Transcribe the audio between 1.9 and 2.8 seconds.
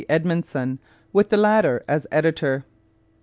editor.